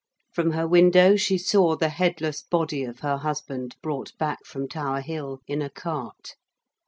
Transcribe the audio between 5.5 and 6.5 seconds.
a cart.